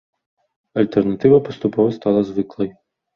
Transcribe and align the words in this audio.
Альтэрнатыва 0.81 1.39
паступова 1.49 1.93
стала 1.97 2.21
звыклай. 2.31 2.73